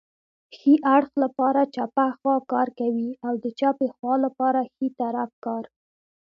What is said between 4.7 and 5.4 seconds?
ښی طرف